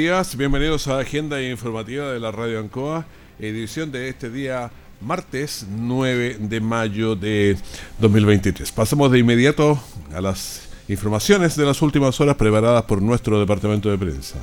[0.00, 3.04] Días, bienvenidos a Agenda Informativa de la Radio Ancoa,
[3.38, 7.58] edición de este día martes 9 de mayo de
[7.98, 8.72] 2023.
[8.72, 9.78] Pasamos de inmediato
[10.14, 14.38] a las informaciones de las últimas horas preparadas por nuestro departamento de prensa.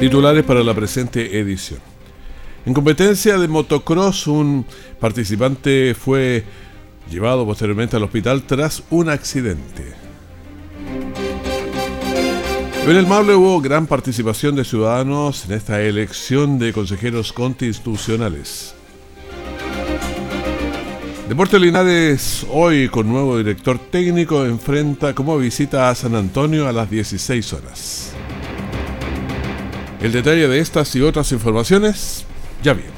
[0.00, 1.80] Titulares para la presente edición.
[2.64, 4.64] En competencia de motocross, un
[4.98, 6.44] participante fue
[7.10, 10.07] llevado posteriormente al hospital tras un accidente.
[12.88, 18.74] En el Mable hubo gran participación de ciudadanos en esta elección de consejeros constitucionales.
[21.28, 26.88] Deporte Linares hoy con nuevo director técnico enfrenta como visita a San Antonio a las
[26.88, 28.12] 16 horas.
[30.00, 32.24] El detalle de estas y otras informaciones
[32.62, 32.97] ya viene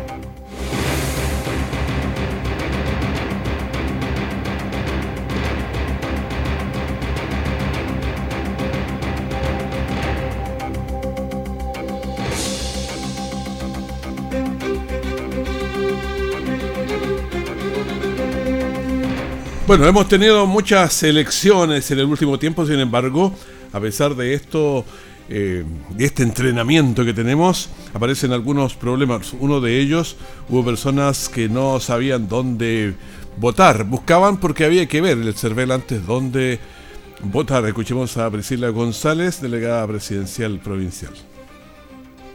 [19.71, 23.33] Bueno, hemos tenido muchas elecciones en el último tiempo, sin embargo,
[23.71, 24.83] a pesar de esto,
[25.29, 29.31] eh, de este entrenamiento que tenemos, aparecen algunos problemas.
[29.39, 30.17] Uno de ellos,
[30.49, 32.95] hubo personas que no sabían dónde
[33.37, 36.59] votar, buscaban porque había que ver el CERVEL antes dónde
[37.23, 37.65] votar.
[37.65, 41.13] Escuchemos a Priscila González, delegada presidencial provincial.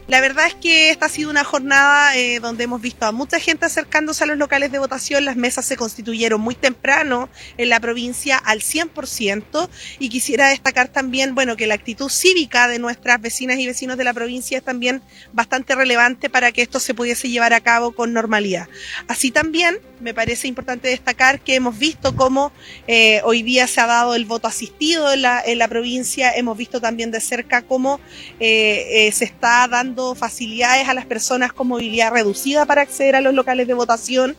[0.07, 3.41] La verdad es que esta ha sido una jornada eh, donde hemos visto a mucha
[3.41, 5.25] gente acercándose a los locales de votación.
[5.25, 9.67] Las mesas se constituyeron muy temprano en la provincia al 100%
[9.99, 14.05] y quisiera destacar también, bueno, que la actitud cívica de nuestras vecinas y vecinos de
[14.05, 15.01] la provincia es también
[15.33, 18.69] bastante relevante para que esto se pudiese llevar a cabo con normalidad.
[19.09, 22.53] Así también me parece importante destacar que hemos visto cómo
[22.87, 26.31] eh, hoy día se ha dado el voto asistido en la, en la provincia.
[26.33, 27.99] Hemos visto también de cerca cómo
[28.39, 33.33] eh, se está dando facilidades a las personas con movilidad reducida para acceder a los
[33.33, 34.35] locales de votación.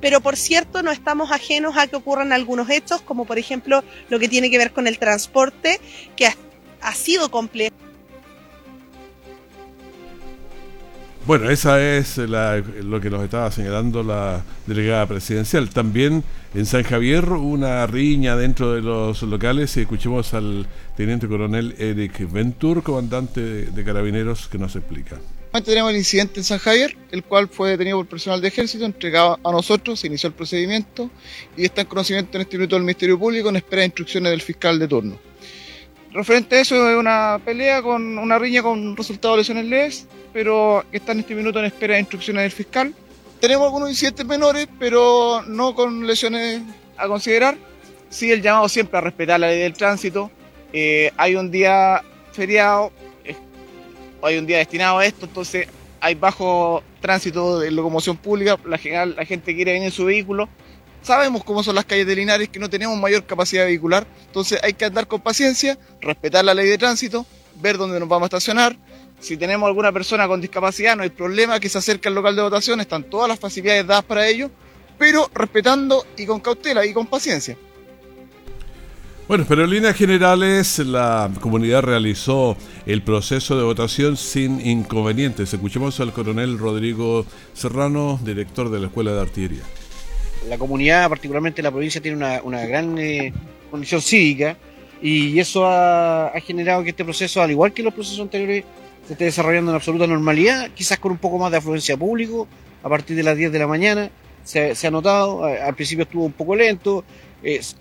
[0.00, 4.18] Pero por cierto, no estamos ajenos a que ocurran algunos hechos, como por ejemplo lo
[4.18, 5.80] que tiene que ver con el transporte,
[6.16, 7.74] que ha, sido complejo.
[11.26, 15.68] Bueno, esa es lo que nos estaba señalando la delegada presidencial.
[15.70, 16.22] También
[16.54, 22.30] en San Javier una riña dentro de los locales y escuchemos al teniente coronel Eric
[22.30, 25.18] Ventur, comandante de, Carabineros, que nos explica.
[25.64, 29.40] Tenemos el incidente en San Javier, el cual fue detenido por personal de ejército, entregado
[29.42, 31.10] a nosotros, se inició el procedimiento
[31.56, 34.42] y está en conocimiento en este minuto del Ministerio Público en espera de instrucciones del
[34.42, 35.18] fiscal de turno.
[36.16, 40.82] Referente a eso, es una pelea con una riña con resultado de lesiones leves, pero
[40.90, 42.94] que está en este minuto en espera de instrucciones del fiscal.
[43.38, 46.62] Tenemos algunos incidentes menores, pero no con lesiones
[46.96, 47.58] a considerar.
[48.08, 50.30] Sí, el llamado siempre a respetar la ley del tránsito.
[50.72, 52.02] Eh, hay un día
[52.32, 52.92] feriado,
[54.22, 55.68] hay un día destinado a esto, entonces
[56.00, 60.48] hay bajo tránsito de locomoción pública, la, general, la gente quiere venir en su vehículo,
[61.02, 64.72] Sabemos cómo son las calles de Linares, que no tenemos mayor capacidad vehicular, entonces hay
[64.72, 67.24] que andar con paciencia, respetar la ley de tránsito,
[67.60, 68.76] ver dónde nos vamos a estacionar.
[69.20, 72.42] Si tenemos alguna persona con discapacidad, no hay problema que se acerque al local de
[72.42, 74.50] votación, están todas las facilidades dadas para ello,
[74.98, 77.56] pero respetando y con cautela y con paciencia.
[79.28, 85.52] Bueno, pero en líneas generales la comunidad realizó el proceso de votación sin inconvenientes.
[85.52, 89.62] Escuchemos al coronel Rodrigo Serrano, director de la Escuela de Artillería
[90.48, 93.32] la comunidad, particularmente la provincia, tiene una, gran, eh,
[93.70, 94.56] condición cívica
[95.02, 98.64] y eso ha, generado que este proceso, al igual que los procesos anteriores,
[99.06, 102.48] se esté desarrollando en absoluta normalidad, quizás con un poco más de afluencia público
[102.82, 104.10] a partir de las 10 de la mañana.
[104.42, 107.04] Se, ha notado, al principio estuvo un poco lento,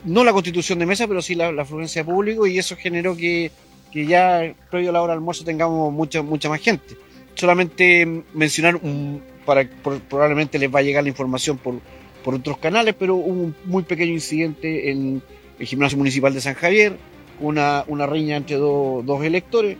[0.04, 3.52] no la constitución de mesa, pero sí la, afluencia público y eso generó que,
[3.92, 6.96] que, ya previo a la hora del almuerzo tengamos mucha, mucha más gente.
[7.36, 9.68] Solamente mencionar, un, para
[10.10, 11.76] probablemente les va a llegar la información por,
[12.26, 15.22] por otros canales, pero hubo un muy pequeño incidente en
[15.60, 16.98] el gimnasio municipal de San Javier,
[17.40, 19.78] una, una riña entre dos electores,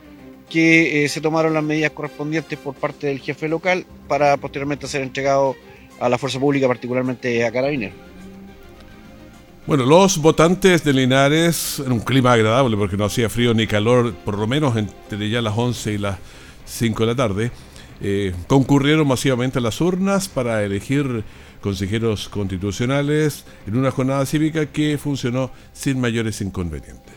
[0.48, 5.02] que eh, se tomaron las medidas correspondientes por parte del jefe local para posteriormente ser
[5.02, 5.56] entregado
[6.00, 7.98] a la fuerza pública, particularmente a Carabineros.
[9.66, 14.14] Bueno, los votantes de Linares, en un clima agradable porque no hacía frío ni calor,
[14.24, 16.20] por lo menos entre ya las 11 y las
[16.66, 17.52] 5 de la tarde,
[18.02, 21.24] eh, concurrieron masivamente a las urnas para elegir
[21.62, 27.15] consejeros constitucionales en una jornada cívica que funcionó sin mayores inconvenientes.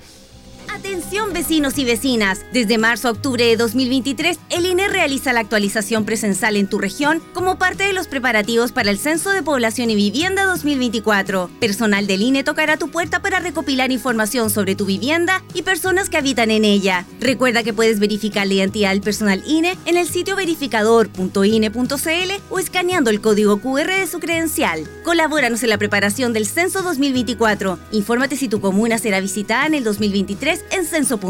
[1.39, 6.57] Vecinos y vecinas, desde marzo a octubre de 2023, el INE realiza la actualización presencial
[6.57, 10.47] en tu región como parte de los preparativos para el Censo de Población y Vivienda
[10.47, 11.49] 2024.
[11.61, 16.17] Personal del INE tocará tu puerta para recopilar información sobre tu vivienda y personas que
[16.17, 17.07] habitan en ella.
[17.21, 23.11] Recuerda que puedes verificar la identidad del personal INE en el sitio verificador.ine.cl o escaneando
[23.11, 24.91] el código QR de su credencial.
[25.05, 27.79] Colabóranos en la preparación del Censo 2024.
[27.93, 31.28] Infórmate si tu comuna será visitada en el 2023 en censo.cl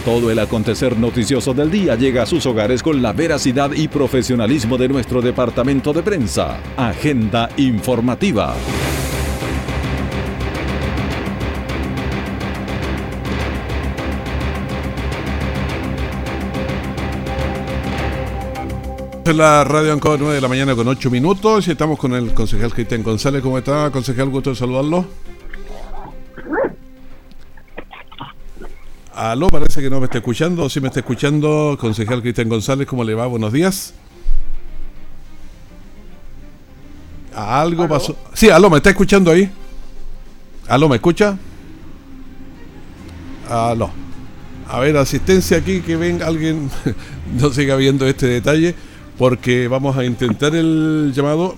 [0.06, 4.78] Todo el acontecer noticioso del día llega a sus hogares con la veracidad y profesionalismo
[4.78, 6.62] de nuestro departamento de prensa.
[6.78, 8.56] Agenda informativa.
[19.28, 22.34] En la radio Ancoa 9 de la mañana con 8 minutos y estamos con el
[22.34, 23.42] concejal Cristian González.
[23.42, 24.30] ¿Cómo está, concejal?
[24.30, 25.06] Gusto de saludarlo.
[29.14, 30.70] Aló, parece que no me está escuchando.
[30.70, 33.28] Si me está escuchando, concejal Cristian González, ¿cómo le va?
[33.28, 33.94] Buenos días.
[37.36, 38.16] Algo pasó.
[38.34, 39.52] Sí, aló, ¿me está escuchando ahí?
[40.70, 41.38] Aló, ¿me escucha?
[43.50, 43.92] Aló.
[44.70, 46.70] A ver, asistencia aquí, que venga alguien,
[47.40, 48.76] no siga viendo este detalle
[49.18, 51.56] porque vamos a intentar el llamado.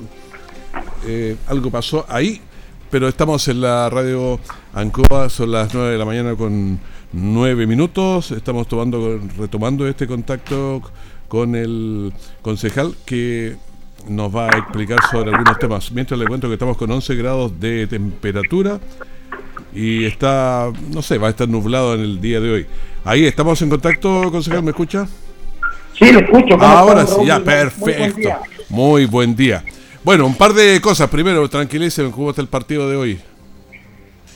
[1.06, 2.42] Eh, algo pasó ahí,
[2.90, 4.40] pero estamos en la radio
[4.74, 6.80] Ancoa, son las 9 de la mañana con
[7.14, 8.32] 9 minutos.
[8.32, 10.82] Estamos tomando, retomando este contacto
[11.28, 13.56] con el concejal que
[14.08, 15.92] nos va a explicar sobre algunos temas.
[15.92, 18.80] Mientras le cuento que estamos con 11 grados de temperatura
[19.74, 22.66] y está, no sé, va a estar nublado en el día de hoy.
[23.04, 25.08] Ahí estamos en contacto, concejal, ¿me escucha?
[25.98, 26.56] Sí, lo escucho.
[26.62, 28.30] Ahora sí, ya, perfecto.
[28.70, 29.64] Muy buen, día.
[30.04, 31.10] Bueno, un par de cosas.
[31.10, 33.20] Primero, tranquilícenme, ¿cómo está el partido de hoy?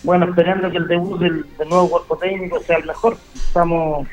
[0.04, 3.18] Bueno, esperando que el debut del, nuevo cuerpo técnico sea el mejor.
[3.36, 4.08] Estamos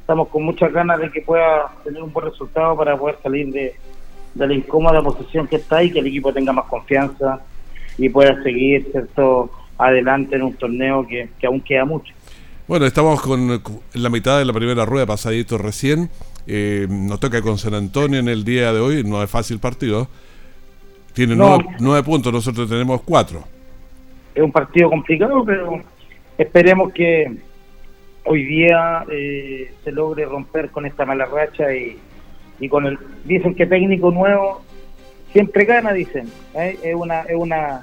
[0.00, 3.74] estamos con muchas ganas de que pueda tener un buen resultado para poder salir de,
[4.36, 7.40] la incómoda posición que está y que el equipo tenga más confianza
[7.98, 12.14] y pueda seguir cierto adelante en un torneo que, que aún queda mucho.
[12.68, 13.60] Bueno, estamos con
[13.94, 16.08] la mitad de la primera rueda pasadito recién.
[16.46, 20.08] Eh, nos toca con San Antonio en el día de hoy, no es fácil partido.
[21.12, 23.42] Tiene nueve, puntos, nosotros tenemos cuatro.
[24.34, 25.80] Es un partido complicado, pero
[26.36, 27.32] esperemos que
[28.24, 31.96] hoy día eh, se logre romper con esta mala racha y,
[32.60, 34.62] y con el dicen que técnico nuevo
[35.32, 36.76] siempre gana dicen ¿eh?
[36.82, 37.82] es una es una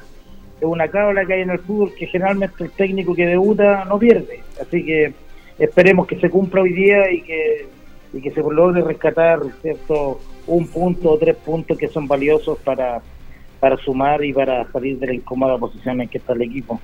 [0.59, 3.97] es una cabla que hay en el fútbol que generalmente el técnico que debuta no
[3.97, 5.13] pierde así que
[5.59, 7.67] esperemos que se cumpla hoy día y que
[8.13, 13.01] y que se logre rescatar cierto un punto o tres puntos que son valiosos para,
[13.59, 16.79] para sumar y para salir de la incómoda posición en que está el equipo.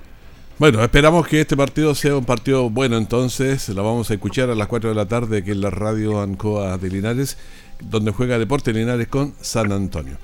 [0.57, 4.55] Bueno, esperamos que este partido sea un partido bueno entonces, lo vamos a escuchar a
[4.55, 7.37] las 4 de la tarde que es la radio Ancoa de Linares,
[7.81, 10.17] donde juega Deporte Linares con San Antonio.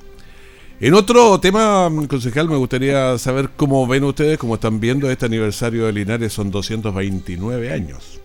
[0.82, 5.86] En otro tema, concejal, me gustaría saber cómo ven ustedes, cómo están viendo este aniversario
[5.86, 8.20] de Linares, son 229 años.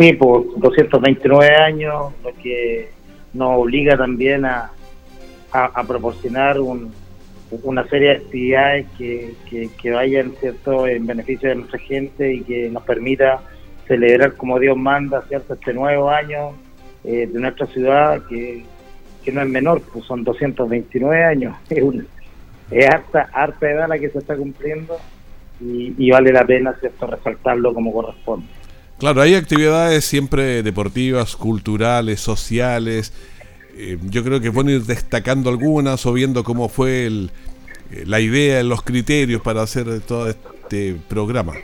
[0.00, 2.88] Sí, por 229 años, lo que
[3.34, 4.72] nos obliga también a,
[5.86, 12.70] proporcionar una serie de actividades que, vayan cierto en beneficio de nuestra gente y que
[12.70, 13.42] nos permita
[13.86, 16.52] celebrar como Dios manda cierto este nuevo año
[17.04, 18.64] eh, de nuestra ciudad que,
[19.30, 21.84] no es menor, pues son 229 años, es,
[22.70, 24.96] es harta, harta edad la que se está cumpliendo
[25.60, 28.59] y, y vale la pena cierto resaltarlo como corresponde.
[29.00, 33.14] Claro, hay actividades siempre deportivas, culturales, sociales.
[33.74, 37.30] Eh, yo creo que es bueno ir destacando algunas o viendo cómo fue el,
[37.92, 41.54] eh, la idea, los criterios para hacer todo este programa.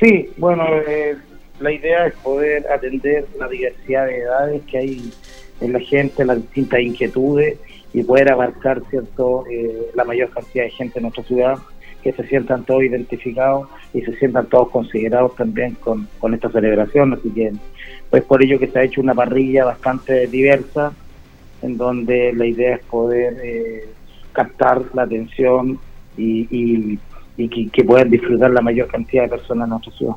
[0.00, 1.18] Sí, bueno, eh,
[1.60, 5.12] la idea es poder atender la diversidad de edades que hay
[5.60, 7.58] en la gente, las distintas inquietudes
[7.92, 9.44] y poder abarcar cierto
[9.94, 11.58] la mayor cantidad de gente en nuestra ciudad
[12.04, 17.14] que se sientan todos identificados y se sientan todos considerados también con, esta celebración.
[17.14, 17.52] Así que,
[18.10, 20.92] pues por ello que se ha hecho una parrilla bastante diversa,
[21.62, 23.88] en donde la idea es poder eh,
[24.32, 25.78] captar la atención
[26.18, 26.98] y,
[27.72, 30.14] que, puedan disfrutar la mayor cantidad de personas en nuestra ciudad.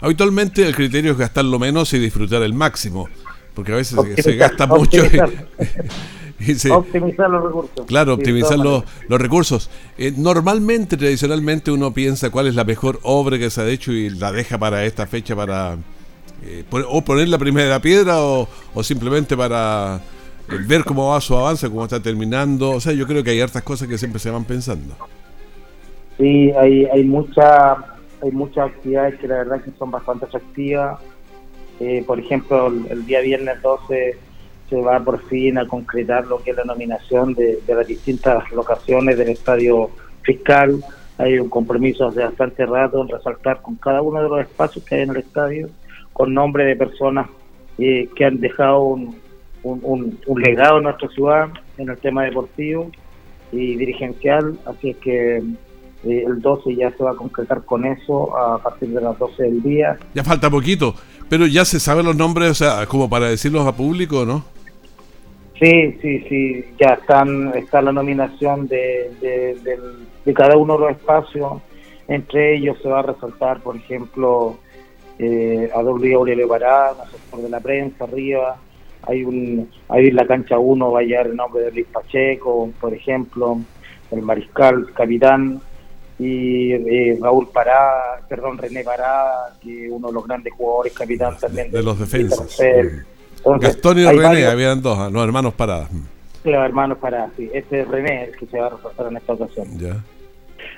[0.00, 3.08] Habitualmente el criterio es gastar lo menos y disfrutar el máximo,
[3.54, 5.02] porque a veces se gasta mucho.
[6.70, 7.86] Optimizar los recursos.
[7.86, 9.70] Claro, optimizar los, los, recursos.
[9.96, 14.10] Eh, normalmente, tradicionalmente, uno piensa cuál es la mejor obra que se ha hecho y
[14.10, 15.76] la deja para esta fecha para
[16.44, 18.48] eh, o poner la primera piedra o,
[18.82, 19.96] simplemente para
[20.50, 22.72] eh, ver cómo va su avance, cómo está terminando.
[22.72, 24.94] O sea, yo creo que hay hartas cosas que siempre se van pensando.
[26.18, 27.72] Sí, hay, hay, mucha,
[28.22, 31.00] hay muchas actividades que la verdad que son bastante atractivas.
[32.06, 34.25] por ejemplo, el, el día viernes 12
[34.68, 39.16] se va por fin a concretar lo que es la nominación de, las distintas locaciones
[39.16, 39.90] del estadio
[40.22, 40.82] fiscal.
[41.18, 44.96] Hay un compromiso hace bastante rato en resaltar con cada uno de los espacios que
[44.96, 45.68] hay en el estadio,
[46.12, 47.28] con nombre de personas
[47.78, 49.16] eh, que han dejado un,
[49.62, 52.90] un, legado en nuestra ciudad en el tema deportivo
[53.52, 54.58] y dirigencial.
[54.66, 58.90] Así es que eh, el 12 ya se va a concretar con eso a partir
[58.90, 59.98] de las 12 del día.
[60.14, 60.94] Ya falta poquito,
[61.28, 64.55] pero ya se saben los nombres, o sea, como para decirlos a público, ¿no?
[65.58, 69.10] Sí, sí, sí, ya están, está la nominación de,
[70.24, 71.62] de, cada uno de los espacios.
[72.08, 74.58] Entre ellos se va a resaltar, por ejemplo,
[75.18, 76.14] eh, a W.
[76.14, 78.58] Aurelio Pará, sector de la prensa, arriba.
[79.02, 82.70] Hay un, ahí en la cancha 1 va a llegar el nombre de Luis Pacheco,
[82.78, 83.58] por ejemplo,
[84.10, 85.60] el mariscal, capitán,
[86.18, 91.70] y eh, Raúl Pará, perdón, René Pará, que uno de los grandes jugadores, capitán también
[91.70, 92.58] de, los defensas.
[93.44, 95.88] Gastón y René, habían dos, los hermanos Paradas.
[96.44, 97.50] Los hermanos Paradas, sí.
[97.52, 99.66] Este es René el que se va a reforzar en esta ocasión.
[99.78, 99.96] Ya.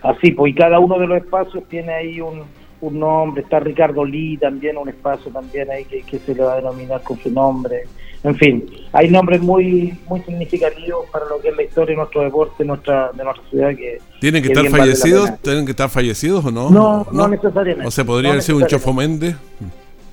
[0.02, 2.42] Así, pues, y cada uno de los espacios tiene ahí un,
[2.80, 3.42] un nombre.
[3.42, 7.02] Está Ricardo Lee también, un espacio también ahí que, que se le va a denominar
[7.02, 7.84] con su nombre.
[8.24, 12.22] En fin, hay nombres muy muy significativos para lo que es la historia de nuestro
[12.22, 13.68] deporte, nuestra, de nuestra ciudad.
[13.70, 15.38] que ¿Tienen que estar fallecidos?
[15.40, 16.68] ¿Tienen que estar fallecidos o no?
[16.68, 17.86] No, no, necesariamente.
[17.86, 19.36] ¿O se podría decir un Chofo Méndez?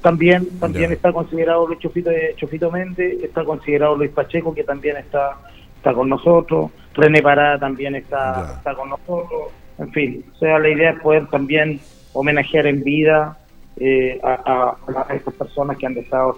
[0.06, 5.40] También, también está considerado Luis Chofito, Chofito Méndez, está considerado Luis Pacheco, que también está,
[5.78, 10.70] está con nosotros, René Pará también está, está con nosotros, en fin, o sea, la
[10.70, 11.80] idea es poder también
[12.14, 13.36] homenajear en vida
[13.78, 14.78] eh, a,
[15.10, 16.38] a, estas personas que han dejado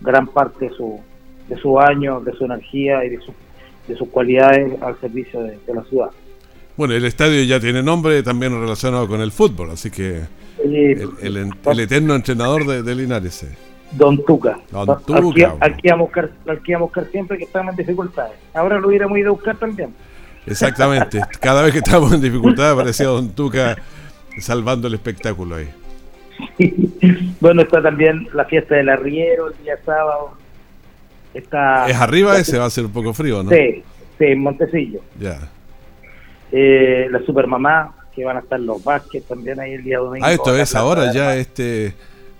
[0.00, 0.98] gran parte de su,
[1.48, 3.34] de su año, de su energía y de, su,
[3.88, 6.08] de sus cualidades al servicio de la ciudad.
[6.78, 10.22] Bueno, el estadio ya tiene nombre también relacionado con el fútbol, así que
[10.62, 13.42] el, eterno entrenador de, Linares.
[13.42, 13.48] Eh.
[13.92, 14.58] Don Tuca.
[14.70, 15.54] Don Tuca.
[15.60, 15.96] Aquí, a
[16.76, 18.36] buscar, siempre que estamos en dificultades.
[18.54, 19.94] Ahora lo hubiéramos ido a buscar también.
[20.46, 21.20] Exactamente.
[21.40, 23.76] Cada vez que estamos en dificultades aparecía Don Tuca
[24.38, 25.68] salvando el espectáculo ahí.
[27.40, 30.32] bueno, está también la fiesta del arriero el día sábado.
[31.32, 33.50] Está, es arriba ese, va a ser un poco frío, ¿no?
[33.50, 33.82] Sí,
[34.18, 35.00] sí, en Montecillo.
[35.20, 35.38] Ya.
[36.50, 40.26] Eh, la Supermamá, que van a estar los Vázquez también ahí el día domingo.
[40.26, 41.92] Ah, esto es ahora, ya este,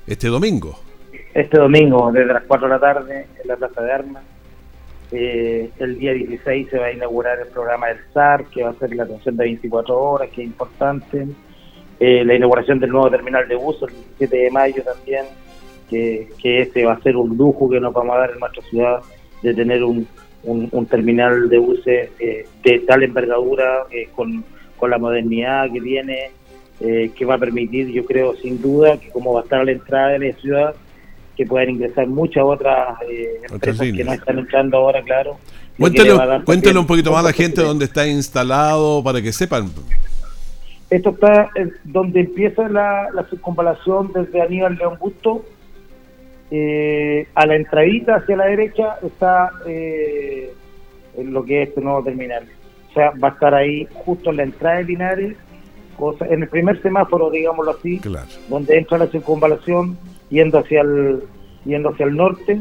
[0.07, 0.81] este domingo.
[1.35, 4.23] Este domingo, desde las 4 de la tarde, en la Plaza de Armas.
[5.13, 8.75] Eh, el día 16 se va a inaugurar el programa del SAR, que va a
[8.75, 11.27] ser la atención de 24 horas, que es importante.
[12.01, 15.27] Eh, la inauguración del nuevo terminal de uso el 17 de mayo también,
[15.91, 18.63] que, que ese va a ser un lujo que nos vamos a dar en nuestra
[18.63, 19.01] ciudad
[19.43, 20.09] de tener un,
[20.43, 24.43] un, terminal de buses eh, de tal envergadura, con
[24.77, 26.31] con la modernidad que tiene,
[26.81, 29.65] eh, que va a permitir, yo creo, sin duda, que como va a estar a
[29.65, 30.75] la entrada de la ciudad,
[31.35, 35.39] que puedan ingresar muchas otras eh, empresas que no están entrando ahora, claro.
[35.79, 39.71] Cuéntelo, un poquito más a la gente dónde está instalado para que sepan.
[40.89, 41.51] Esto está
[41.85, 45.45] donde empieza la, la circunvalación desde Aníbal León Busto.
[46.51, 52.47] Eh, a la entradita hacia la derecha está en lo que es este nuevo terminal
[52.97, 55.37] sea, va a estar ahí justo en la entrada de Linares,
[55.97, 58.01] cosa, en el primer semáforo, digámoslo así,
[58.49, 59.97] donde entra la circunvalación
[60.31, 61.23] yendo hacia el
[61.65, 62.61] yendo hacia el norte,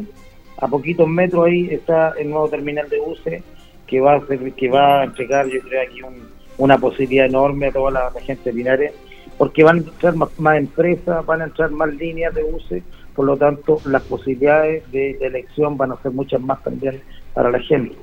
[0.58, 3.44] a poquitos metros ahí está el nuevo terminal de buses
[3.88, 6.02] que va a que va a entregar, yo creo, aquí
[6.58, 8.94] una posibilidad enorme a toda la, gente de Linares
[9.38, 13.26] porque van a entrar más, más empresas, van a entrar más líneas de buses, por
[13.26, 17.02] lo tanto las posibilidades de, elección van a ser muchas más también
[17.34, 17.96] para la gente.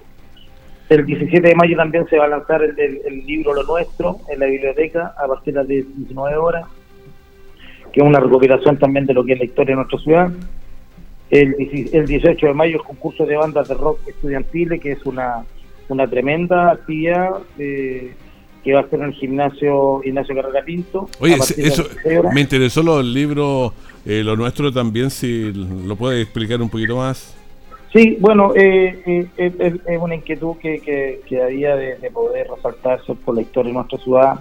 [0.92, 4.40] El 17 de mayo también se va a lanzar el, el, libro Lo Nuestro en
[4.40, 6.66] la biblioteca a partir de las 19 horas,
[7.92, 10.30] que es una recopilación también de lo que es la historia de nuestra ciudad.
[11.30, 11.54] El,
[11.92, 15.44] el 18 de mayo el concurso de bandas de rock estudiantiles, que es una,
[15.88, 17.30] una tremenda actividad.
[17.58, 18.12] Eh,
[18.62, 21.08] que va a ser en el gimnasio Ignacio Carrera Pinto.
[21.18, 21.84] Oye, eso,
[22.32, 23.74] me interesó lo del libro
[24.06, 27.34] eh, Lo Nuestro también, si lo puede explicar un poquito más.
[27.92, 30.80] Sí, bueno, eh, eh, es, una inquietud que,
[31.26, 34.40] que, había de, poder resaltarse por la historia de nuestra ciudad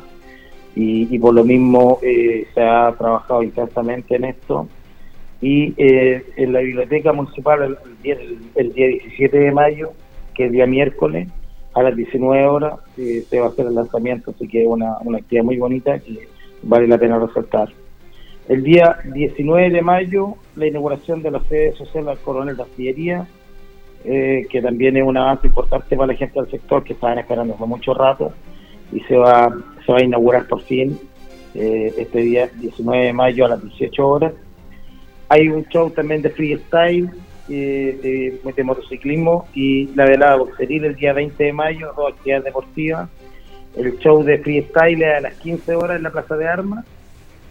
[0.74, 4.68] y, por lo mismo se ha trabajado intensamente en esto.
[5.42, 8.18] Y en la biblioteca municipal el, día,
[8.56, 9.92] el día 17 de mayo,
[10.34, 11.28] que es día miércoles,
[11.74, 14.98] a las 19 horas eh, se va a hacer el lanzamiento, así que es una,
[15.02, 16.28] una actividad muy bonita que
[16.64, 17.70] vale la pena resaltar.
[18.50, 23.28] El día 19 de mayo, la inauguración de la sede social del Coronel de Artillería,
[24.04, 27.56] eh, que también es un avance importante para la gente del sector que estaban esperando
[27.56, 28.34] por mucho rato
[28.92, 29.56] y se va,
[29.86, 31.00] se va a inaugurar por fin
[31.54, 34.34] eh, este día 19 de mayo a las 18 horas.
[35.30, 37.12] Hay un show también de freestyle
[37.48, 43.08] eh, de, motociclismo y la velada boxeril el día 20 de mayo, dos actividades deportivas.
[43.78, 46.86] El show de freestyle a las 15 horas en la Plaza de Armas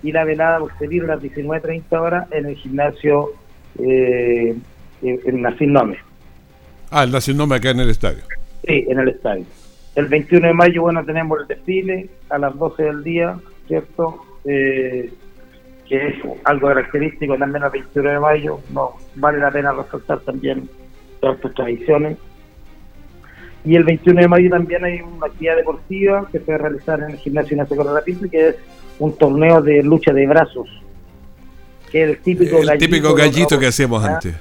[0.02, 3.30] y la velada boxeril a las 19.30 horas en el gimnasio
[3.78, 4.62] en
[5.42, 6.09] Nacin Nome.
[6.90, 8.22] Ah, el Nacin Nome acá en el estadio.
[8.66, 9.44] Sí, en el estadio.
[9.94, 13.36] El 21 de mayo, bueno, tenemos el desfile a las 12 del día,
[13.68, 14.24] ¿cierto?
[14.44, 15.12] Eh,
[15.88, 20.68] que es algo característico también el 21 de mayo, no vale la pena resaltar también
[21.20, 22.16] todas sus tradiciones.
[23.64, 27.10] Y el 21 de mayo también hay una actividad deportiva que se a realizar en
[27.10, 28.56] el gimnasio Ignacio Rapid, que es
[28.98, 30.68] un torneo de lucha de brazos,
[31.90, 34.14] que es el típico el gallito, típico gallito que hacíamos ¿ah?
[34.14, 34.34] antes.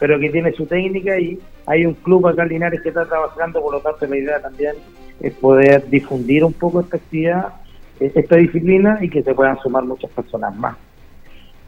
[0.00, 3.62] Pero que tiene su técnica y hay un club acá en Linares que está trabajando,
[3.62, 4.74] por lo tanto la idea también
[5.20, 7.52] es poder difundir un poco esta actividad
[8.00, 10.76] esta disciplina y que se puedan sumar muchas personas más.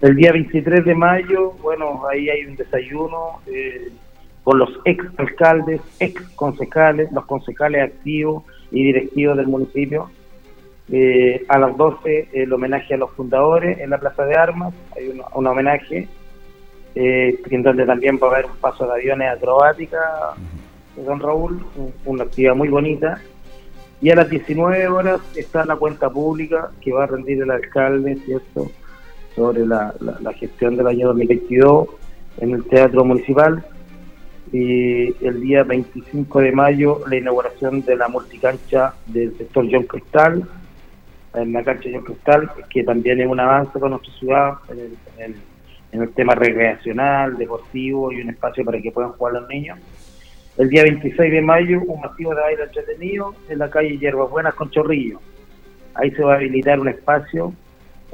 [0.01, 3.89] El día 23 de mayo, bueno, ahí hay un desayuno eh,
[4.43, 10.11] con los ex alcaldes, ex concejales, los concejales activos y directivos del municipio.
[10.91, 15.09] Eh, a las 12 el homenaje a los fundadores en la Plaza de Armas, hay
[15.09, 16.09] un, homenaje
[16.95, 19.99] eh, en donde también va a haber un paso de aviones acrobática
[20.97, 21.65] de Don Raúl,
[22.05, 23.21] una actividad muy bonita.
[24.01, 28.17] Y a las 19 horas está la cuenta pública que va a rendir el alcalde,
[28.25, 28.71] ¿cierto?,
[29.35, 29.95] sobre la,
[30.39, 31.89] gestión del año 2022
[32.39, 33.65] en el Teatro Municipal.
[34.53, 40.43] Y el día 25 de mayo, la inauguración de la multicancha del sector John Cristal,
[41.35, 44.81] en la cancha John Cristal, que también es un avance para nuestra ciudad en
[45.21, 45.37] el
[46.15, 49.79] tema recreacional, deportivo y un espacio para que puedan jugar los niños.
[50.59, 54.55] El día 26 de mayo, un masivo de baile entretenido en la calle Hierbas Buenas
[54.55, 55.21] con Chorrillo.
[55.95, 57.55] Ahí se va a habilitar un espacio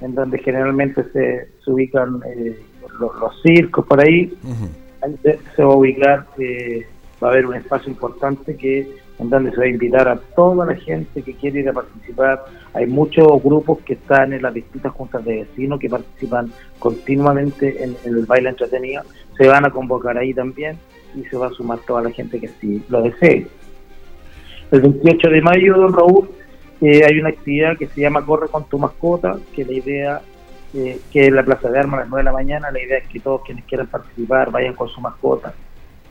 [0.00, 2.58] en donde generalmente se, ubican eh,
[3.00, 4.32] los, circos por ahí.
[5.02, 5.18] Ahí
[5.56, 6.86] se, va a ubicar, eh,
[7.22, 8.88] va a haber un espacio importante que
[9.18, 12.44] en donde se va a invitar a toda la gente que quiere ir a participar.
[12.74, 17.96] Hay muchos grupos que están en las distintas juntas de vecinos que participan continuamente en
[18.04, 19.02] el baile entretenido.
[19.36, 20.78] Se van a convocar ahí también
[21.14, 23.46] y se va a sumar toda la gente que sí lo desee.
[24.70, 26.28] El 28 de mayo, don Raúl,
[26.80, 30.20] eh, hay una actividad que se llama Corre con tu mascota, que la idea,
[30.74, 32.98] eh, que es la Plaza de Armas a las 9 de la mañana, la idea
[32.98, 35.54] es que todos quienes quieran participar vayan con su mascota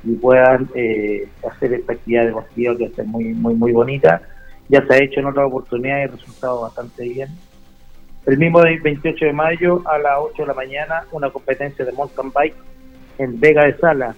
[0.04, 4.22] y puedan eh, hacer esta actividad deportiva que es muy, muy, muy bonita.
[4.70, 7.30] Ya se ha hecho en otras oportunidades y ha resultado bastante bien.
[8.26, 12.32] El mismo 28 de mayo a las 8 de la mañana, una competencia de mountain
[12.32, 12.56] bike
[13.18, 14.16] en Vega de Sala,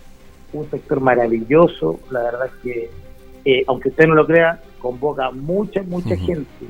[0.52, 2.90] un sector maravilloso, la verdad es que,
[3.46, 6.66] eh, aunque usted no lo crea, convoca mucha, mucha gente,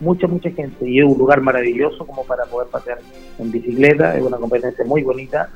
[0.00, 2.98] mucha, mucha gente, y es un lugar maravilloso como para poder pasear
[3.38, 5.50] en bicicleta, es una competencia muy bonita,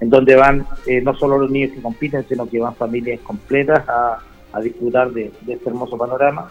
[0.00, 3.86] en donde van eh, no solo los niños que compiten, sino que van familias completas
[3.88, 4.18] a,
[4.60, 6.50] disfrutar de, este hermoso panorama.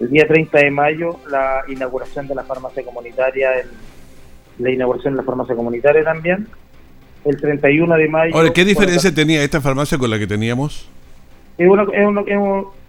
[0.00, 3.50] El día 30 de mayo, la inauguración de la farmacia comunitaria,
[4.58, 6.46] la inauguración de la farmacia comunitaria también,
[7.24, 8.34] el 31 de mayo.
[8.34, 10.88] Ahora, ¿qué diferencia tenía esta farmacia con la que teníamos?
[11.58, 11.68] Es,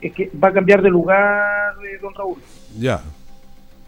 [0.01, 2.37] es, que va a cambiar de lugar, eh, don Raúl.
[2.77, 3.01] Ya.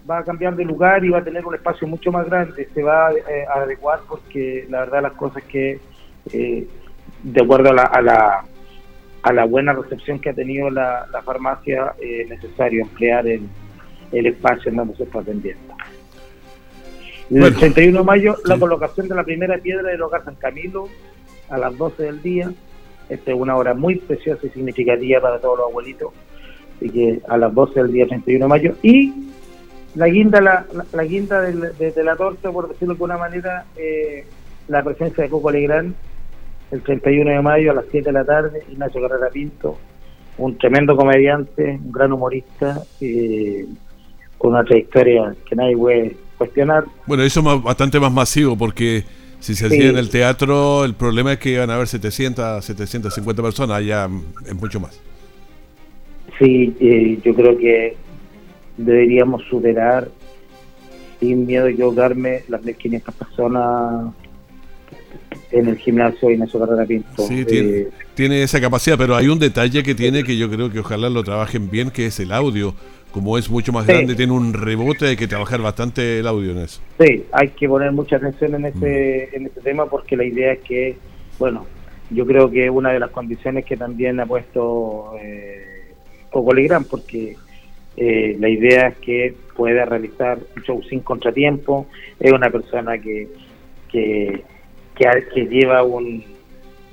[0.10, 2.68] Va a cambiar de lugar y va a tener un espacio mucho más grande.
[2.74, 5.80] Se va eh, a adecuar porque la verdad las cosas que,
[6.32, 6.68] eh,
[7.24, 8.46] de acuerdo a la, a la,
[9.24, 13.48] a la buena recepción que ha tenido la, farmacia, es necesario emplear el,
[14.12, 15.74] el espacio en donde se está atendiendo.
[17.30, 20.90] El 31 de mayo, la colocación de la primera piedra del hogar San Camilo
[21.50, 22.52] a las 12 del día.
[23.08, 26.12] Esta es una hora muy preciosa y significativa para todos los abuelitos.
[26.76, 28.76] Así que a las 12 del día 31 de mayo.
[28.82, 29.14] Y
[29.96, 34.26] la guinda, la, la, guinda de, la torta, por decirlo de alguna manera, eh,
[34.68, 35.96] la presencia de Coco Legrand
[36.72, 39.78] el 31 de mayo a las 7 de la tarde, Ignacio Carrera Pinto,
[40.38, 43.66] un tremendo comediante, un gran humorista, eh,
[44.38, 46.86] con una trayectoria que nadie puede cuestionar.
[47.06, 49.04] Bueno, eso es bastante más masivo porque
[49.40, 53.42] si se hacía en el teatro, el problema es que iban a haber 700, 750
[53.44, 54.10] personas, allá
[54.46, 55.00] es mucho más.
[56.40, 57.96] Sí, eh, yo creo que
[58.78, 60.10] deberíamos superar
[61.20, 64.14] sin miedo a equivocarme las 1.500 personas
[65.52, 67.24] en el gimnasio Ignacio Carrera Pinto.
[67.24, 70.72] Sí, tiene, eh, tiene, esa capacidad, pero hay un detalle que tiene que yo creo
[70.72, 72.74] que ojalá lo trabajen bien, que es el audio.
[73.12, 76.60] Como es mucho más grande, tiene un rebote, hay que trabajar bastante el audio en
[76.60, 76.82] eso.
[76.98, 79.36] Sí, hay que poner mucha atención en ese, mm.
[79.36, 80.96] en ese tema porque la idea es que,
[81.38, 81.66] bueno,
[82.10, 85.94] yo creo que una de las condiciones que también ha puesto eh,
[86.30, 86.54] Coco
[86.90, 87.36] porque
[87.98, 91.88] eh, la idea es que pueda realizar un show sin contratiempo,
[92.20, 93.28] es una persona que,
[93.90, 94.44] que
[94.96, 96.24] que, lleva un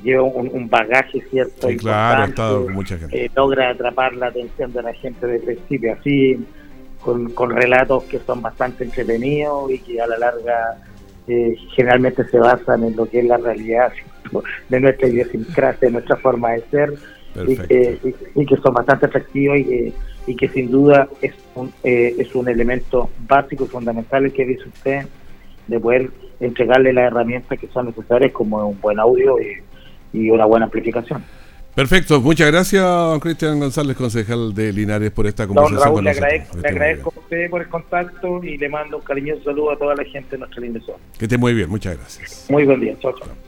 [0.03, 3.25] lleva un, bagaje cierto sí, claro, mucha gente.
[3.25, 6.39] Eh, logra atrapar la atención de la gente de principio así
[7.01, 10.79] con, con relatos que son bastante entretenidos y que a la larga
[11.27, 13.93] eh, generalmente se basan en lo que es la realidad
[14.69, 16.95] de nuestra idiosincrasia, de nuestra forma de ser
[17.47, 17.99] y que,
[18.35, 19.93] y, que, son bastante atractivos y que,
[20.27, 24.45] y que sin duda es un, eh, es un elemento básico y fundamental el que
[24.45, 25.07] dice usted
[25.69, 30.65] de poder entregarle las herramientas que son necesarias como un buen audio y, una buena
[30.65, 31.23] amplificación.
[31.75, 32.85] Perfecto, muchas gracias,
[33.21, 37.51] Cristian González, concejal de Linares, por esta conversación con le Agradezco, le agradezco a usted
[37.51, 40.61] por el contacto y le mando un cariñoso saludo a toda la gente de nuestra
[40.61, 40.99] linda zona.
[41.17, 42.47] Que esté muy bien, muchas gracias.
[42.49, 43.48] Muy buen día, chao, chao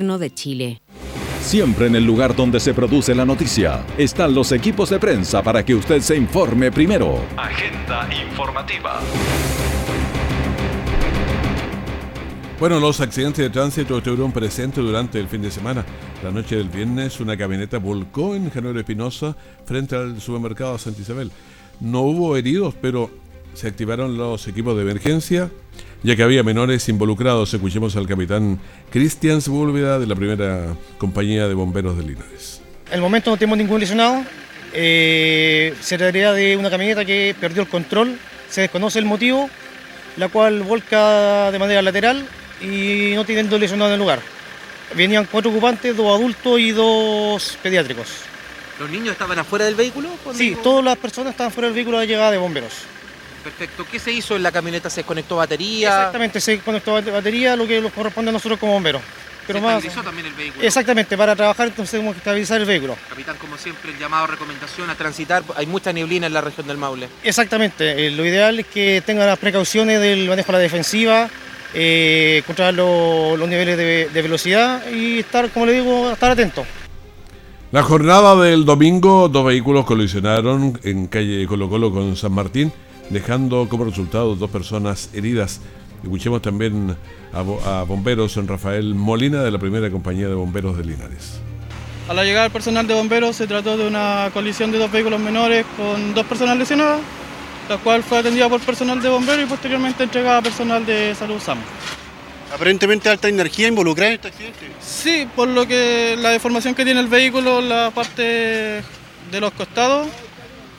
[0.01, 0.81] de Chile.
[1.41, 5.63] Siempre en el lugar donde se produce la noticia están los equipos de prensa para
[5.63, 7.19] que usted se informe primero.
[7.37, 8.99] Agenda informativa.
[12.59, 15.85] Bueno, los accidentes de tránsito estuvieron presentes durante el fin de semana.
[16.23, 19.35] La noche del viernes, una camioneta volcó en Januero Espinosa
[19.65, 21.31] frente al supermercado Santa Isabel.
[21.79, 23.09] No hubo heridos, pero
[23.53, 25.51] se activaron los equipos de emergencia
[26.03, 27.53] ya que había menores involucrados.
[27.53, 28.59] Escuchemos al capitán
[28.89, 32.61] Cristian Sepúlveda de la primera compañía de bomberos de Linares.
[32.89, 34.23] En el momento no tenemos ningún lesionado.
[34.73, 38.17] Eh, se trataría de una camioneta que perdió el control,
[38.49, 39.49] se desconoce el motivo,
[40.17, 42.25] la cual volca de manera lateral
[42.61, 44.19] y no tienen dos lesionados en el lugar.
[44.95, 48.07] Venían cuatro ocupantes, dos adultos y dos pediátricos.
[48.79, 50.09] ¿Los niños estaban afuera del vehículo?
[50.33, 52.73] Sí, todas las personas estaban fuera del vehículo a llegada de bomberos.
[53.43, 53.85] Perfecto.
[53.89, 54.89] ¿Qué se hizo en la camioneta?
[54.89, 55.89] ¿Se desconectó batería?
[55.89, 59.01] Exactamente, se conectó batería, lo que nos corresponde a nosotros como bomberos.
[59.47, 60.63] Pero ¿Se estabilizó también el vehículo?
[60.63, 62.95] Exactamente, para trabajar entonces tenemos que estabilizar el vehículo.
[63.09, 65.43] Capitán, como siempre, el llamado recomendación a transitar.
[65.55, 67.09] Hay mucha neblina en la región del Maule.
[67.23, 71.29] Exactamente, eh, lo ideal es que tengan las precauciones del manejo de la defensiva,
[71.73, 76.63] eh, controlar los niveles de, de, velocidad y estar, como le digo, estar atento.
[77.71, 82.71] La jornada del domingo, dos vehículos colisionaron en calle Colo Colo con San Martín
[83.11, 85.59] dejando como resultado dos personas heridas.
[86.03, 86.95] Escuchemos también
[87.33, 91.39] a, bomberos en Rafael Molina de la primera compañía de bomberos de Linares.
[92.09, 95.19] A la llegada del personal de bomberos se trató de una colisión de dos vehículos
[95.19, 96.99] menores con dos personas lesionadas,
[97.69, 101.39] la cual fue atendida por personal de bomberos y posteriormente entregada a personal de salud
[101.39, 101.59] SAM.
[102.53, 104.71] Aparentemente alta energía involucrada en este accidente.
[104.81, 108.81] Sí, por lo que la deformación que tiene el vehículo, la parte
[109.31, 110.07] de los costados,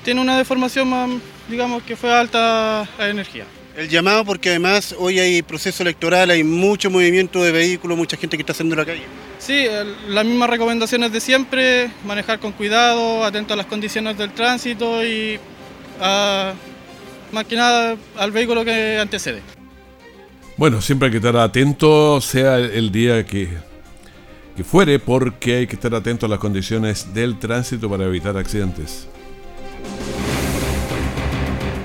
[0.04, 1.08] tiene una deformación más,
[1.52, 3.44] digamos que fue alta a energía.
[3.76, 8.36] El llamado porque además hoy hay proceso electoral, hay mucho movimiento de vehículos, mucha gente
[8.36, 9.04] que está haciendo la calle.
[9.38, 9.66] Sí,
[10.08, 15.38] las mismas recomendaciones de siempre, manejar con cuidado, atento a las condiciones del tránsito y
[16.00, 19.42] más que nada al vehículo que antecede.
[20.56, 23.48] Bueno, siempre hay que estar atento, sea el día que,
[24.56, 29.08] que fuere, porque hay que estar atento a las condiciones del tránsito para evitar accidentes.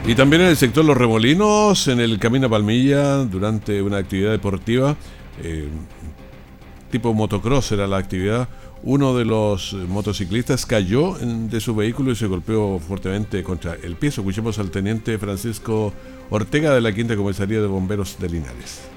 [0.08, 4.32] Y también en el sector Los Remolinos, en el Camino a Palmilla, durante una actividad
[4.32, 4.96] deportiva,
[5.44, 5.68] eh,
[6.90, 8.48] tipo motocross era la actividad,
[8.84, 14.22] uno de los motociclistas cayó de su vehículo y se golpeó fuertemente contra el piso.
[14.22, 15.92] Escuchemos al teniente Francisco
[16.30, 18.97] Ortega de la Quinta Comisaría de Bomberos de Linares.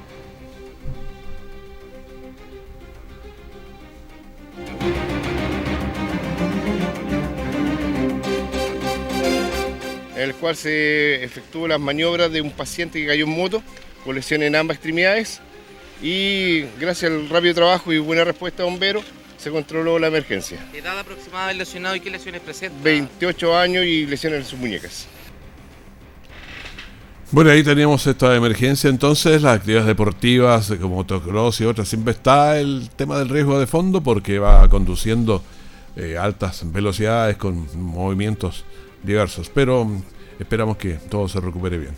[10.22, 13.62] En el cual se efectuó las maniobras de un paciente que cayó en moto
[14.04, 15.40] con lesiones en ambas extremidades
[16.02, 19.04] y gracias al rápido trabajo y buena respuesta de bomberos
[19.38, 20.58] se controló la emergencia.
[20.74, 22.76] ¿Edad aproximada del lesionado y qué lesiones presenta?
[22.82, 25.06] 28 años y lesiones en sus muñecas.
[27.30, 32.58] Bueno, ahí teníamos esta emergencia entonces, las actividades deportivas como motocross y otras, siempre está
[32.58, 35.42] el tema del riesgo de fondo porque va conduciendo
[35.96, 38.64] eh, altas velocidades con movimientos
[39.02, 39.90] diversos, pero
[40.38, 41.94] esperamos que todo se recupere bien.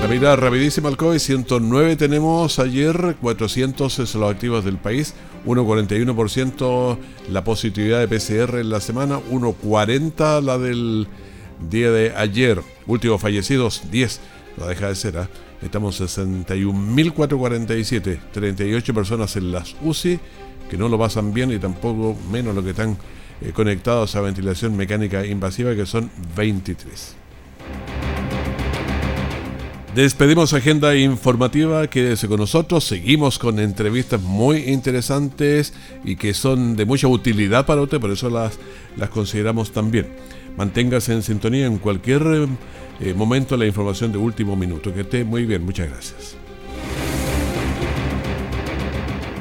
[0.00, 5.12] La mirada rapidísima al COVID, 109 tenemos ayer, 400 es los activos del país,
[5.46, 6.96] 1,41%
[7.28, 11.06] la positividad de PCR en la semana, 1,40 la del
[11.68, 14.20] día de ayer, últimos fallecidos 10,
[14.56, 15.28] no deja de ser, ¿eh?
[15.62, 20.18] estamos 61.447, 38 personas en las UCI
[20.70, 22.96] que no lo pasan bien y tampoco menos lo que están
[23.42, 27.16] eh, conectados a ventilación mecánica invasiva, que son 23.
[29.94, 35.72] Despedimos agenda informativa, quédese con nosotros, seguimos con entrevistas muy interesantes
[36.04, 38.56] y que son de mucha utilidad para usted, por eso las,
[38.96, 40.06] las consideramos también.
[40.56, 42.48] Manténgase en sintonía en cualquier
[43.00, 44.94] eh, momento la información de último minuto.
[44.94, 46.39] Que esté muy bien, muchas gracias.